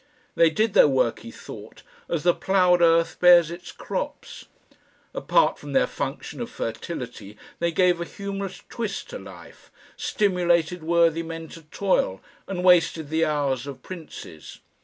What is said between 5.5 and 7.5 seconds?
from their function of fertility